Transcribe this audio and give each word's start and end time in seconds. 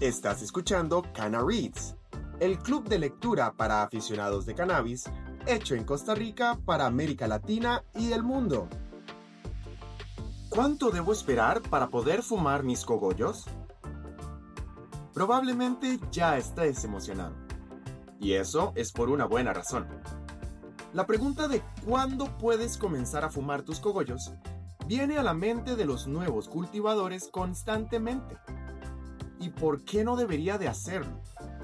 Estás 0.00 0.42
escuchando 0.42 1.02
Cana 1.14 1.40
Reads, 1.42 1.96
el 2.38 2.58
club 2.58 2.86
de 2.86 2.98
lectura 2.98 3.54
para 3.54 3.82
aficionados 3.82 4.44
de 4.44 4.54
cannabis 4.54 5.04
hecho 5.46 5.74
en 5.74 5.84
Costa 5.84 6.14
Rica 6.14 6.58
para 6.66 6.84
América 6.84 7.26
Latina 7.26 7.82
y 7.94 8.12
el 8.12 8.22
mundo. 8.22 8.68
¿Cuánto 10.50 10.90
debo 10.90 11.14
esperar 11.14 11.62
para 11.62 11.88
poder 11.88 12.22
fumar 12.22 12.62
mis 12.62 12.84
cogollos? 12.84 13.46
Probablemente 15.14 15.98
ya 16.12 16.36
estés 16.36 16.84
emocionado. 16.84 17.34
Y 18.20 18.34
eso 18.34 18.74
es 18.74 18.92
por 18.92 19.08
una 19.08 19.24
buena 19.24 19.54
razón. 19.54 19.86
La 20.92 21.06
pregunta 21.06 21.48
de 21.48 21.62
cuándo 21.86 22.36
puedes 22.36 22.76
comenzar 22.76 23.24
a 23.24 23.30
fumar 23.30 23.62
tus 23.62 23.80
cogollos 23.80 24.30
viene 24.86 25.16
a 25.16 25.22
la 25.22 25.32
mente 25.32 25.74
de 25.74 25.86
los 25.86 26.06
nuevos 26.06 26.48
cultivadores 26.48 27.30
constantemente. 27.32 28.36
¿Y 29.38 29.50
por 29.50 29.82
qué 29.82 30.02
no 30.02 30.16
debería 30.16 30.58
de 30.58 30.68
hacerlo? 30.68 31.20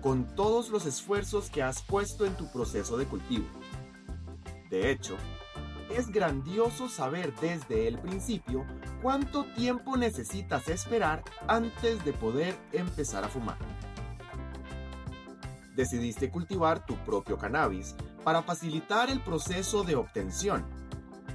Con 0.00 0.24
todos 0.36 0.70
los 0.70 0.86
esfuerzos 0.86 1.50
que 1.50 1.62
has 1.62 1.82
puesto 1.82 2.24
en 2.24 2.36
tu 2.36 2.50
proceso 2.52 2.96
de 2.96 3.06
cultivo. 3.06 3.46
De 4.70 4.90
hecho, 4.90 5.16
es 5.90 6.08
grandioso 6.08 6.88
saber 6.88 7.34
desde 7.40 7.88
el 7.88 7.98
principio 7.98 8.64
cuánto 9.02 9.44
tiempo 9.54 9.96
necesitas 9.96 10.68
esperar 10.68 11.24
antes 11.48 12.04
de 12.04 12.12
poder 12.12 12.56
empezar 12.72 13.24
a 13.24 13.28
fumar. 13.28 13.58
Decidiste 15.74 16.30
cultivar 16.30 16.86
tu 16.86 16.94
propio 17.04 17.36
cannabis 17.36 17.94
para 18.24 18.42
facilitar 18.42 19.10
el 19.10 19.20
proceso 19.20 19.82
de 19.82 19.96
obtención, 19.96 20.64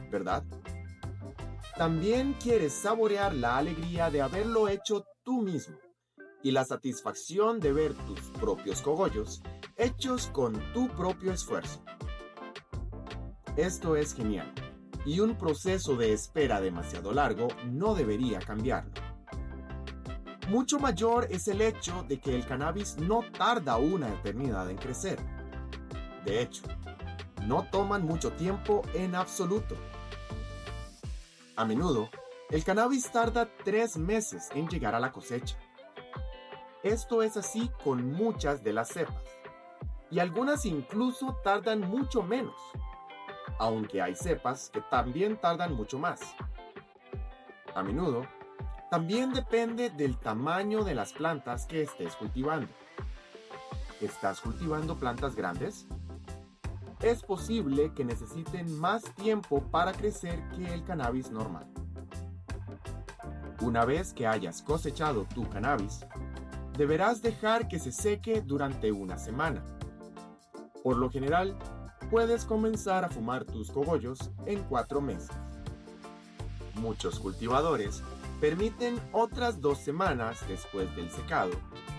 ¿verdad? 0.09 0.43
También 1.77 2.33
quieres 2.33 2.73
saborear 2.73 3.33
la 3.33 3.57
alegría 3.57 4.09
de 4.09 4.21
haberlo 4.21 4.67
hecho 4.67 5.05
tú 5.23 5.41
mismo 5.41 5.77
y 6.43 6.51
la 6.51 6.65
satisfacción 6.65 7.59
de 7.59 7.73
ver 7.73 7.93
tus 7.93 8.19
propios 8.39 8.81
cogollos 8.81 9.41
hechos 9.77 10.27
con 10.27 10.53
tu 10.73 10.87
propio 10.89 11.31
esfuerzo. 11.31 11.83
Esto 13.57 13.95
es 13.95 14.13
genial 14.13 14.51
y 15.05 15.19
un 15.19 15.37
proceso 15.37 15.95
de 15.95 16.13
espera 16.13 16.61
demasiado 16.61 17.11
largo 17.11 17.47
no 17.65 17.95
debería 17.95 18.39
cambiarlo. 18.39 18.91
Mucho 20.49 20.79
mayor 20.79 21.27
es 21.29 21.47
el 21.47 21.61
hecho 21.61 22.03
de 22.07 22.19
que 22.19 22.35
el 22.35 22.45
cannabis 22.45 22.97
no 22.97 23.21
tarda 23.37 23.77
una 23.77 24.09
eternidad 24.09 24.69
en 24.69 24.77
crecer. 24.77 25.17
De 26.25 26.41
hecho, 26.41 26.63
no 27.45 27.63
toman 27.71 28.05
mucho 28.05 28.33
tiempo 28.33 28.81
en 28.93 29.15
absoluto. 29.15 29.75
A 31.55 31.65
menudo, 31.65 32.09
el 32.49 32.63
cannabis 32.63 33.09
tarda 33.11 33.49
tres 33.63 33.97
meses 33.97 34.49
en 34.53 34.67
llegar 34.67 34.93
a 34.93 34.99
la 34.99 35.11
cosecha. 35.11 35.57
Esto 36.83 37.21
es 37.21 37.37
así 37.37 37.69
con 37.83 38.11
muchas 38.11 38.63
de 38.63 38.73
las 38.73 38.89
cepas, 38.89 39.23
y 40.09 40.17
algunas 40.17 40.65
incluso 40.65 41.37
tardan 41.43 41.81
mucho 41.81 42.23
menos, 42.23 42.55
aunque 43.59 44.01
hay 44.01 44.15
cepas 44.15 44.71
que 44.73 44.81
también 44.81 45.37
tardan 45.37 45.75
mucho 45.75 45.99
más. 45.99 46.21
A 47.75 47.83
menudo, 47.83 48.25
también 48.89 49.31
depende 49.31 49.91
del 49.91 50.17
tamaño 50.17 50.83
de 50.83 50.95
las 50.95 51.13
plantas 51.13 51.67
que 51.67 51.83
estés 51.83 52.15
cultivando. 52.15 52.67
¿Estás 54.01 54.41
cultivando 54.41 54.97
plantas 54.97 55.35
grandes? 55.35 55.85
Es 56.99 57.21
posible 57.21 57.93
que 57.93 58.03
necesiten 58.03 58.79
más 58.79 59.03
tiempo 59.15 59.61
para 59.69 59.91
crecer 59.91 60.41
que 60.49 60.73
el 60.73 60.83
cannabis 60.83 61.29
normal. 61.29 61.67
Una 63.61 63.85
vez 63.85 64.13
que 64.13 64.25
hayas 64.25 64.63
cosechado 64.63 65.25
tu 65.35 65.47
cannabis, 65.47 66.05
deberás 66.81 67.21
dejar 67.21 67.67
que 67.67 67.77
se 67.77 67.91
seque 67.91 68.41
durante 68.41 68.91
una 68.91 69.19
semana. 69.19 69.63
Por 70.83 70.97
lo 70.97 71.11
general, 71.11 71.55
puedes 72.09 72.43
comenzar 72.43 73.05
a 73.05 73.09
fumar 73.09 73.45
tus 73.45 73.69
cogollos 73.69 74.31
en 74.47 74.63
cuatro 74.63 74.99
meses. 74.99 75.29
Muchos 76.73 77.19
cultivadores 77.19 78.01
permiten 78.39 78.99
otras 79.11 79.61
dos 79.61 79.77
semanas 79.77 80.43
después 80.47 80.95
del 80.95 81.11
secado 81.11 81.51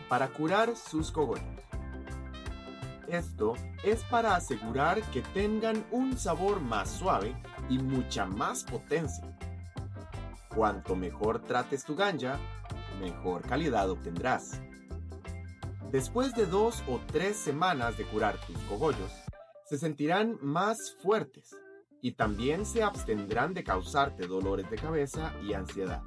para 0.08 0.26
curar 0.26 0.74
sus 0.74 1.12
cogollos. 1.12 1.46
Esto 3.06 3.54
es 3.84 4.02
para 4.10 4.34
asegurar 4.34 5.00
que 5.12 5.22
tengan 5.22 5.86
un 5.92 6.18
sabor 6.18 6.60
más 6.60 6.90
suave 6.90 7.40
y 7.70 7.78
mucha 7.78 8.26
más 8.26 8.64
potencia. 8.64 9.32
Cuanto 10.52 10.96
mejor 10.96 11.38
trates 11.38 11.84
tu 11.84 11.94
ganja, 11.94 12.36
mejor 13.00 13.42
calidad 13.42 13.88
obtendrás. 13.88 14.60
Después 15.92 16.34
de 16.34 16.46
dos 16.46 16.82
o 16.88 17.00
tres 17.06 17.36
semanas 17.36 17.98
de 17.98 18.04
curar 18.06 18.38
tus 18.46 18.56
cogollos, 18.60 19.12
se 19.66 19.76
sentirán 19.76 20.38
más 20.40 20.96
fuertes 21.02 21.54
y 22.00 22.12
también 22.12 22.64
se 22.64 22.82
abstendrán 22.82 23.52
de 23.52 23.62
causarte 23.62 24.26
dolores 24.26 24.70
de 24.70 24.76
cabeza 24.76 25.34
y 25.42 25.52
ansiedad. 25.52 26.02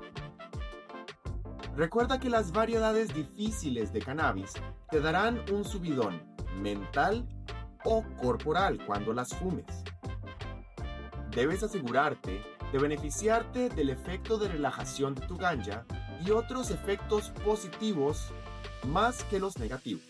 Recuerda 1.75 2.19
que 2.19 2.31
las 2.31 2.51
variedades 2.51 3.13
difíciles 3.13 3.93
de 3.93 3.99
cannabis 3.99 4.53
te 4.89 5.01
darán 5.01 5.39
un 5.51 5.63
subidón 5.63 6.19
mental 6.59 7.27
o 7.83 8.03
corporal 8.19 8.83
cuando 8.87 9.13
las 9.13 9.35
fumes. 9.35 9.83
Debes 11.29 11.61
asegurarte 11.61 12.41
de 12.71 12.79
beneficiarte 12.79 13.69
del 13.69 13.91
efecto 13.91 14.39
de 14.39 14.47
relajación 14.47 15.13
de 15.13 15.27
tu 15.27 15.37
ganja 15.37 15.85
y 16.25 16.31
otros 16.31 16.71
efectos 16.71 17.29
positivos 17.43 18.33
más 18.87 19.23
que 19.25 19.39
los 19.39 19.57
negativos. 19.57 20.05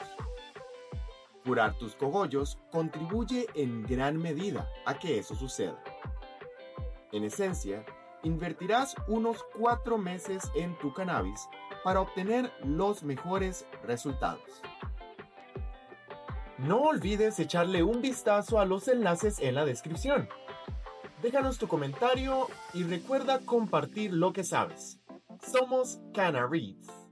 Curar 1.43 1.77
tus 1.77 1.95
cogollos 1.95 2.57
contribuye 2.71 3.47
en 3.53 3.83
gran 3.83 4.17
medida 4.17 4.67
a 4.85 4.97
que 4.97 5.19
eso 5.19 5.35
suceda. 5.35 5.81
En 7.11 7.23
esencia, 7.23 7.85
invertirás 8.23 8.95
unos 9.07 9.43
cuatro 9.57 9.97
meses 9.97 10.49
en 10.55 10.77
tu 10.79 10.93
cannabis 10.93 11.47
para 11.83 12.01
obtener 12.01 12.51
los 12.63 13.03
mejores 13.03 13.67
resultados. 13.83 14.61
No 16.57 16.81
olvides 16.81 17.39
echarle 17.39 17.83
un 17.83 18.01
vistazo 18.01 18.59
a 18.59 18.65
los 18.65 18.87
enlaces 18.87 19.39
en 19.39 19.55
la 19.55 19.65
descripción. 19.65 20.27
Déjanos 21.21 21.59
tu 21.59 21.67
comentario 21.67 22.47
y 22.73 22.83
recuerda 22.83 23.39
compartir 23.39 24.13
lo 24.13 24.33
que 24.33 24.43
sabes. 24.43 24.99
Somos 25.45 25.99
Cana 26.13 26.47
Reads. 26.47 27.04